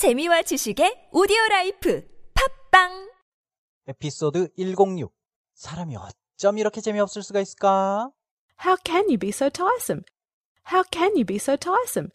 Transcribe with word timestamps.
재미와 0.00 0.40
지식의 0.40 1.10
오디오 1.12 1.36
라이프 1.50 2.02
팝빵 2.32 3.10
에피소드 3.86 4.48
106. 4.56 5.12
사람이 5.52 5.94
어쩜 5.94 6.56
이렇게 6.56 6.80
재미없을 6.80 7.22
수가 7.22 7.40
있을까? 7.40 8.10
How 8.64 8.78
can 8.82 9.04
you 9.08 9.18
be 9.18 9.28
so 9.28 9.50
tiresome? 9.50 10.02
How 10.72 10.84
can 10.90 11.10
you 11.10 11.26
be 11.26 11.36
so 11.36 11.54
tiresome? 11.58 12.08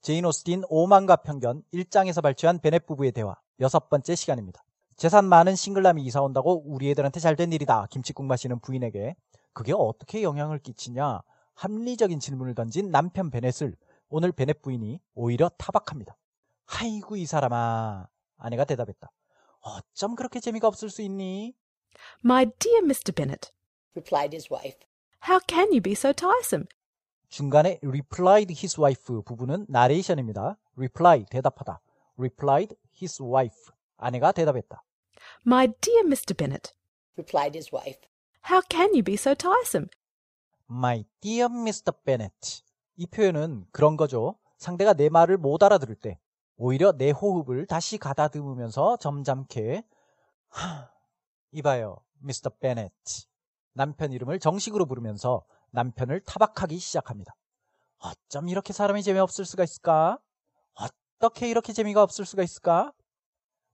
제인 0.00 0.24
오스틴 0.24 0.62
오만과 0.70 1.16
편견 1.16 1.62
1장에서 1.74 2.22
발췌한 2.22 2.60
베넷 2.60 2.86
부부의 2.86 3.12
대화 3.12 3.36
여섯 3.60 3.90
번째 3.90 4.14
시간입니다. 4.14 4.62
재산 4.96 5.26
많은 5.26 5.56
싱글남이 5.56 6.02
이사 6.02 6.22
온다고 6.22 6.62
우리 6.64 6.88
애들한테 6.88 7.20
잘 7.20 7.36
된 7.36 7.52
일이다. 7.52 7.88
김치국 7.90 8.24
마시는 8.24 8.60
부인에게 8.60 9.14
그게 9.52 9.74
어떻게 9.76 10.22
영향을 10.22 10.58
끼치냐? 10.58 11.20
합리적인 11.52 12.18
질문을 12.18 12.54
던진 12.54 12.90
남편 12.90 13.28
베넷을 13.30 13.76
오늘 14.08 14.32
베넷 14.32 14.62
부인이 14.62 15.00
오히려 15.12 15.50
타박합니다. 15.58 16.16
아이고 16.78 17.16
이 17.16 17.26
사람아. 17.26 18.08
아내가 18.38 18.64
대답했다. 18.64 19.10
어쩜 19.60 20.14
그렇게 20.16 20.40
재미가 20.40 20.66
없을 20.68 20.88
수 20.88 21.02
있니? 21.02 21.54
My 22.24 22.46
dear 22.58 22.82
Mr. 22.84 23.12
Bennet, 23.14 23.50
replied 23.94 24.34
his 24.34 24.48
wife. 24.50 24.78
how 25.28 25.40
can 25.46 25.68
you 25.72 25.80
be 25.82 25.92
so 25.92 26.12
tiresome? 26.12 26.66
중간에 27.28 27.78
replied 27.84 28.52
his 28.52 28.80
wife 28.80 29.22
부부는 29.24 29.66
나레이션입니다. 29.68 30.56
reply 30.78 31.24
대답하다. 31.30 31.80
replied 32.18 32.76
his 33.00 33.22
wife 33.22 33.56
아내가 33.96 34.32
대답했다. 34.32 34.82
My 35.46 35.68
dear 35.80 36.04
Mr. 36.06 36.34
Bennet, 36.36 36.72
replied 37.18 37.56
his 37.56 37.74
wife. 37.74 38.00
how 38.48 38.62
can 38.70 38.94
you 38.94 39.02
be 39.02 39.14
so 39.14 39.34
tiresome? 39.34 39.88
My 40.70 41.04
dear 41.20 41.48
Mr. 41.50 41.92
Bennet 42.04 42.62
이 42.96 43.06
표현은 43.06 43.66
그런 43.72 43.96
거죠. 43.96 44.38
상대가 44.56 44.94
내 44.94 45.08
말을 45.08 45.36
못 45.36 45.62
알아들을 45.62 45.94
때 45.96 46.18
오히려 46.62 46.92
내 46.92 47.10
호흡을 47.10 47.64
다시 47.64 47.96
가다듬으면서 47.96 48.98
점잖게 48.98 49.82
하, 50.50 50.90
이봐요, 51.52 51.96
Mr. 52.22 52.50
Bennet. 52.60 52.92
남편 53.72 54.12
이름을 54.12 54.38
정식으로 54.38 54.84
부르면서 54.84 55.42
남편을 55.70 56.20
타박하기 56.20 56.76
시작합니다. 56.76 57.34
어쩜 57.98 58.50
이렇게 58.50 58.74
사람이 58.74 59.02
재미없을 59.02 59.46
수가 59.46 59.64
있을까? 59.64 60.18
어떻게 60.74 61.48
이렇게 61.48 61.72
재미가 61.72 62.02
없을 62.02 62.26
수가 62.26 62.42
있을까? 62.42 62.92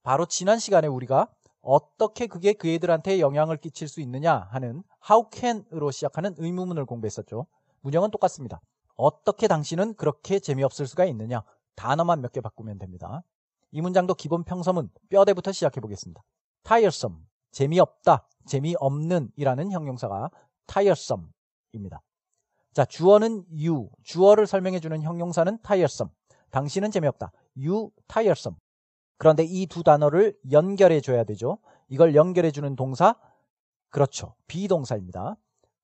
바로 0.04 0.24
지난 0.24 0.60
시간에 0.60 0.86
우리가 0.86 1.28
어떻게 1.62 2.28
그게 2.28 2.52
그 2.52 2.68
애들한테 2.68 3.18
영향을 3.18 3.56
끼칠 3.56 3.88
수 3.88 4.00
있느냐 4.00 4.46
하는 4.52 4.84
how 5.10 5.28
can으로 5.32 5.90
시작하는 5.90 6.36
의문문을 6.38 6.86
공부했었죠. 6.86 7.48
문형은 7.80 8.12
똑같습니다. 8.12 8.60
어떻게 8.94 9.48
당신은 9.48 9.94
그렇게 9.94 10.38
재미없을 10.38 10.86
수가 10.86 11.04
있느냐? 11.06 11.42
단어만 11.76 12.20
몇 12.20 12.32
개 12.32 12.40
바꾸면 12.40 12.78
됩니다. 12.78 13.22
이 13.70 13.80
문장도 13.80 14.14
기본 14.14 14.44
평서문 14.44 14.90
뼈대부터 15.10 15.52
시작해 15.52 15.80
보겠습니다. 15.80 16.22
tiresome, 16.64 17.18
재미없다, 17.52 18.26
재미없는 18.46 19.30
이라는 19.36 19.70
형용사가 19.72 20.30
tiresome입니다. 20.66 22.02
자, 22.72 22.84
주어는 22.84 23.44
you, 23.50 23.88
주어를 24.02 24.46
설명해 24.46 24.80
주는 24.80 25.00
형용사는 25.02 25.58
tiresome. 25.62 26.12
당신은 26.50 26.90
재미없다. 26.90 27.32
you 27.56 27.90
tiresome. 28.08 28.56
그런데 29.18 29.44
이 29.44 29.66
두 29.66 29.82
단어를 29.82 30.36
연결해 30.50 31.00
줘야 31.00 31.24
되죠. 31.24 31.58
이걸 31.88 32.14
연결해 32.14 32.50
주는 32.50 32.76
동사 32.76 33.14
그렇죠. 33.90 34.34
비동사입니다. 34.46 35.36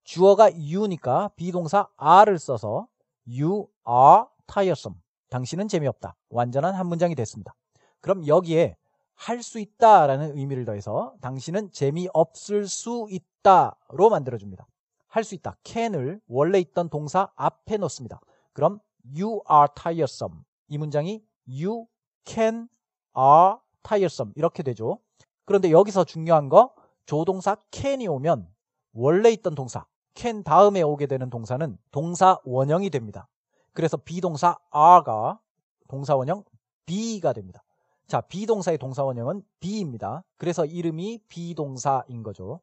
주어가 0.05 0.51
you니까 0.53 1.31
비동사 1.37 1.89
are를 2.03 2.39
써서 2.39 2.89
you 3.27 3.67
are 3.89 4.25
tiresome. 4.47 4.99
당신은 5.33 5.67
재미없다. 5.69 6.15
완전한 6.29 6.75
한 6.75 6.87
문장이 6.87 7.15
됐습니다. 7.15 7.55
그럼 8.03 8.27
여기에 8.27 8.77
할 9.15 9.43
수 9.43 9.59
있다 9.61 10.07
라는 10.07 10.37
의미를 10.37 10.65
더해서 10.67 11.15
당신은 11.23 11.71
재미없을 11.73 12.67
수 12.67 13.07
있다 13.09 13.77
로 13.91 14.11
만들어줍니다. 14.11 14.67
할 15.09 15.25
수 15.25 15.35
있다. 15.35 15.57
can을 15.65 16.21
원래 16.27 16.59
있던 16.61 16.91
동사 16.91 17.31
앞에 17.37 17.79
놓습니다. 17.79 18.21
그럼 18.53 18.81
you 19.17 19.41
are 19.51 19.69
tiresome. 19.75 20.41
이 20.69 20.77
문장이 20.77 21.23
you 21.49 21.87
can 22.27 22.69
are 23.17 23.57
tiresome 23.83 24.33
이렇게 24.37 24.63
되죠. 24.63 24.99
그런데 25.47 25.71
여기서 25.71 26.05
중요한 26.05 26.49
거 26.51 26.75
조동사 27.07 27.57
can이 27.71 28.07
오면 28.07 28.49
원래 28.93 29.31
있던 29.31 29.55
동사 29.55 29.87
can 30.15 30.43
다음에 30.45 30.83
오게 30.83 31.07
되는 31.07 31.31
동사는 31.31 31.79
동사 31.91 32.39
원형이 32.45 32.91
됩니다. 32.91 33.29
그래서 33.73 33.97
be동사 33.97 34.59
are가 34.75 35.41
동사 35.89 36.17
원형 36.17 36.45
be가 36.87 37.33
됩니다. 37.33 37.63
자, 38.07 38.21
be동사의 38.21 38.79
동사 38.79 39.05
원형은 39.05 39.43
be입니다. 39.61 40.23
그래서 40.37 40.65
이름이 40.65 41.21
be동사인 41.29 42.23
거죠. 42.23 42.61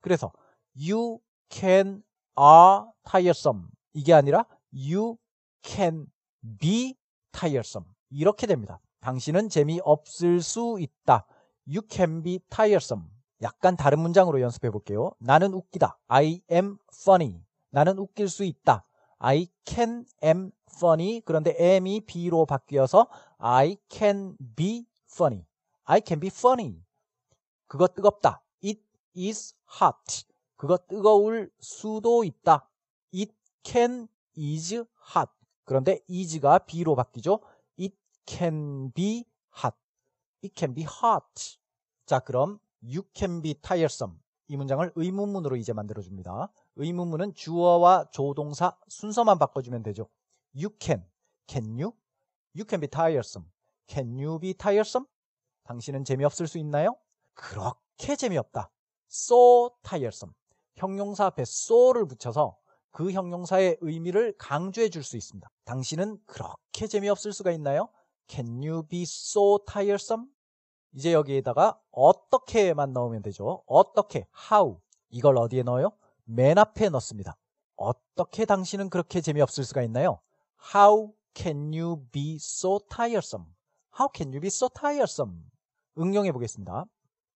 그래서 0.00 0.32
you 0.76 1.20
can 1.50 2.02
are 2.38 2.86
tiresome 3.04 3.66
이게 3.92 4.12
아니라 4.12 4.44
you 4.72 5.16
can 5.62 6.06
be 6.58 6.96
tiresome 7.32 7.88
이렇게 8.10 8.46
됩니다. 8.46 8.80
당신은 9.00 9.48
재미없을 9.48 10.40
수 10.40 10.78
있다. 10.80 11.26
You 11.66 11.82
can 11.88 12.22
be 12.22 12.40
tiresome. 12.50 13.04
약간 13.42 13.76
다른 13.76 14.00
문장으로 14.00 14.40
연습해 14.40 14.70
볼게요. 14.70 15.12
나는 15.18 15.52
웃기다. 15.52 15.98
I 16.08 16.40
am 16.50 16.78
funny. 16.92 17.44
나는 17.70 17.98
웃길 17.98 18.28
수 18.28 18.44
있다. 18.44 18.84
I 19.18 19.48
can 19.64 20.04
am 20.22 20.52
funny. 20.70 21.20
그런데 21.24 21.56
am이 21.58 22.02
be로 22.06 22.46
바뀌어서 22.46 23.08
I 23.38 23.76
can 23.90 24.36
be 24.56 24.86
funny. 25.10 25.46
I 25.84 26.00
can 26.06 26.20
be 26.20 26.28
funny. 26.28 26.82
그거 27.66 27.88
뜨겁다. 27.88 28.42
It 28.64 28.80
is 29.16 29.54
hot. 29.80 30.26
그거 30.56 30.76
뜨거울 30.76 31.50
수도 31.60 32.24
있다. 32.24 32.68
It 33.14 33.32
can 33.64 34.08
is 34.36 34.74
hot. 34.74 35.30
그런데 35.64 36.00
is가 36.08 36.60
be로 36.60 36.94
바뀌죠. 36.94 37.40
It 37.78 37.94
can 38.26 38.92
be 38.92 39.24
hot. 39.62 39.76
It 40.42 40.54
can 40.56 40.74
be 40.74 40.84
hot. 40.84 41.58
자, 42.06 42.20
그럼 42.20 42.58
you 42.82 43.02
can 43.14 43.42
be 43.42 43.54
tiresome. 43.54 44.16
이 44.48 44.56
문장을 44.56 44.92
의문문으로 44.94 45.56
이제 45.56 45.72
만들어 45.72 46.00
줍니다. 46.00 46.50
의문문은 46.78 47.34
주어와 47.34 48.06
조동사 48.12 48.76
순서만 48.88 49.38
바꿔주면 49.38 49.82
되죠. 49.82 50.08
You 50.54 50.70
can. 50.80 51.04
Can 51.46 51.64
you? 51.72 51.92
You 52.56 52.64
can 52.68 52.80
be 52.80 52.88
tiresome. 52.88 53.48
Can 53.88 54.18
you 54.18 54.38
be 54.38 54.54
tiresome? 54.54 55.06
당신은 55.64 56.04
재미없을 56.04 56.46
수 56.46 56.58
있나요? 56.58 56.96
그렇게 57.34 58.16
재미없다. 58.16 58.70
So 59.10 59.70
tiresome. 59.82 60.34
형용사 60.76 61.26
앞에 61.26 61.42
so를 61.42 62.06
붙여서 62.06 62.56
그 62.90 63.12
형용사의 63.12 63.78
의미를 63.80 64.34
강조해 64.38 64.88
줄 64.88 65.02
수 65.02 65.16
있습니다. 65.16 65.48
당신은 65.64 66.18
그렇게 66.26 66.86
재미없을 66.86 67.32
수가 67.32 67.50
있나요? 67.52 67.88
Can 68.28 68.62
you 68.62 68.82
be 68.84 69.02
so 69.02 69.58
tiresome? 69.66 70.26
이제 70.92 71.12
여기에다가 71.12 71.78
어떻게만 71.90 72.92
넣으면 72.92 73.22
되죠. 73.22 73.62
어떻게, 73.66 74.26
how. 74.50 74.78
이걸 75.10 75.36
어디에 75.38 75.62
넣어요? 75.62 75.92
맨 76.30 76.58
앞에 76.58 76.90
넣습니다. 76.90 77.38
어떻게 77.76 78.44
당신은 78.44 78.90
그렇게 78.90 79.22
재미없을 79.22 79.64
수가 79.64 79.82
있나요? 79.84 80.20
How 80.74 81.14
can 81.34 81.72
you 81.72 82.04
be 82.12 82.34
so 82.34 82.80
tiresome? 82.90 83.46
How 83.98 84.10
can 84.14 84.32
you 84.32 84.40
be 84.40 84.48
so 84.48 84.68
tiresome? 84.68 85.44
응용해 85.96 86.32
보겠습니다. 86.32 86.84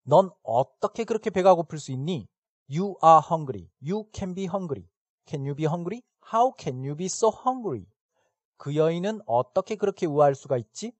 넌 0.02 0.30
어떻게 0.42 1.04
그렇게 1.04 1.30
배가 1.30 1.54
고플 1.54 1.78
수 1.78 1.90
있니? 1.92 2.28
You 2.68 2.96
are 3.02 3.22
hungry. 3.26 3.70
You 3.82 4.04
can 4.14 4.34
be 4.34 4.44
hungry. 4.44 4.86
Can 5.26 5.46
you 5.46 5.54
be 5.54 5.64
hungry? 5.64 6.02
How 6.30 6.52
can 6.60 6.84
you 6.84 6.94
be 6.94 7.06
so 7.06 7.30
hungry? 7.46 7.86
그 8.58 8.76
여인은 8.76 9.22
어떻게 9.24 9.76
그렇게 9.76 10.04
우아할 10.04 10.34
수가 10.34 10.58
있지? 10.58 10.92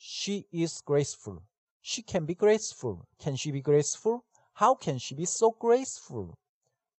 She 0.00 0.48
is 0.52 0.82
graceful. 0.84 1.38
She 1.84 2.04
can 2.04 2.26
be 2.26 2.34
graceful. 2.34 3.02
Can 3.20 3.34
she 3.34 3.52
be 3.52 3.62
graceful? 3.62 4.22
How 4.60 4.76
can 4.76 4.96
she 4.96 5.14
be 5.14 5.22
so 5.22 5.52
graceful? 5.56 6.34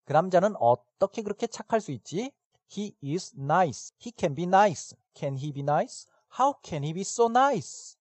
그 0.09 0.13
남자는 0.13 0.55
어떻게 0.59 1.21
그렇게 1.21 1.45
착할 1.45 1.79
수 1.81 1.91
있지? 1.91 2.31
He 2.75 2.95
is 3.03 3.35
nice. 3.37 3.93
He 4.03 4.11
can 4.17 4.33
be 4.33 4.45
nice. 4.45 4.97
Can 5.15 5.37
he 5.37 5.53
be 5.53 5.61
nice? 5.61 6.07
How 6.39 6.55
can 6.65 6.83
he 6.83 6.93
be 6.93 7.01
so 7.01 7.27
nice? 7.27 7.95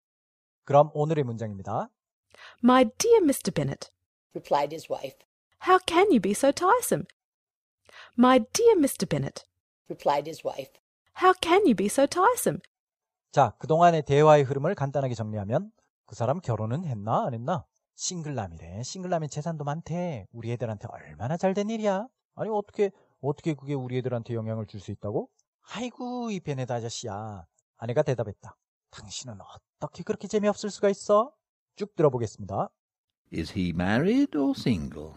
그럼 0.64 0.90
오늘의 0.94 1.24
문장입니다. 1.24 1.90
My 2.64 2.86
dear 2.96 3.20
Mr. 3.20 3.52
Bennet, 3.52 3.90
replied 4.34 4.74
his 4.74 4.90
wife. 4.90 5.18
how 5.66 5.78
can 5.86 6.06
you 6.10 6.18
be 6.18 6.30
so 6.30 6.50
tiresome? 6.50 7.04
My 8.18 8.38
dear 8.54 8.74
Mr. 8.74 9.06
Bennet, 9.06 9.44
replied 9.90 10.26
his 10.26 10.42
wife. 10.42 10.72
how 11.20 11.34
can 11.42 11.66
you 11.66 11.74
be 11.74 11.88
so 11.92 12.06
tiresome? 12.06 12.60
자, 13.32 13.54
그동안의 13.58 14.06
대화의 14.06 14.44
흐름을 14.44 14.74
간단하게 14.76 15.12
정리하면 15.12 15.72
그 16.06 16.14
사람 16.14 16.40
결혼은 16.40 16.86
했나 16.86 17.26
안 17.26 17.34
했나? 17.34 17.66
싱글남이래. 18.08 18.84
싱글남이 18.84 19.28
재산도 19.28 19.64
많대. 19.64 20.26
우리 20.30 20.52
애들한테 20.52 20.86
얼마나 20.88 21.36
잘 21.36 21.52
된 21.52 21.68
일이야? 21.68 22.06
아니 22.36 22.48
어떻게 22.48 22.92
어떻게 23.20 23.54
그게 23.54 23.74
우리 23.74 23.98
애들한테 23.98 24.34
영향을 24.34 24.66
줄 24.66 24.80
수 24.80 24.92
있다고? 24.92 25.28
아이고 25.74 26.30
이 26.30 26.38
베네드 26.38 26.72
아저씨야. 26.72 27.44
아내가 27.76 28.02
대답했다. 28.02 28.56
당신은 28.90 29.38
어떻게 29.80 30.04
그렇게 30.04 30.28
재미없을 30.28 30.70
수가 30.70 30.88
있어? 30.90 31.32
쭉 31.74 31.94
들어보겠습니다. 31.96 32.68
Is 33.32 33.52
he 33.58 33.70
married 33.70 34.38
or 34.38 34.54
single? 34.56 35.14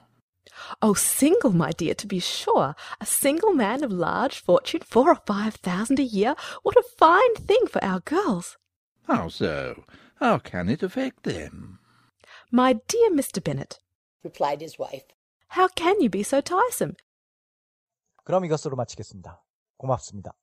Oh, 0.81 0.95
single, 0.97 1.53
my 1.53 1.71
dear, 1.77 1.93
to 1.93 2.07
be 2.07 2.17
sure. 2.17 2.73
A 2.99 3.05
single 3.05 3.53
man 3.53 3.83
of 3.83 3.93
large 3.93 4.41
fortune, 4.41 4.81
four 4.83 5.07
or 5.11 5.19
five 5.27 5.53
thousand 5.61 5.99
a 5.99 6.03
year. 6.03 6.33
What 6.63 6.75
a 6.77 6.83
fine 6.97 7.35
thing 7.45 7.67
for 7.69 7.79
our 7.85 8.01
girls. 8.01 8.57
How 9.07 9.29
so? 9.29 9.85
How 10.19 10.39
can 10.39 10.67
it 10.67 10.81
affect 10.81 11.23
them? 11.23 11.77
My 12.52 12.74
dear 12.88 13.10
Mr. 13.10 13.42
Bennet, 13.42 13.80
replied 14.24 14.60
his 14.60 14.78
wife. 14.78 15.04
how 15.48 15.68
can 15.68 16.00
you 16.00 16.08
be 16.10 16.20
so 16.20 16.40
tiresome? 16.40 16.94
그럼 18.24 18.44
이것으로 18.44 18.76
마치겠습니다. 18.76 19.42
고맙습니다. 19.76 20.34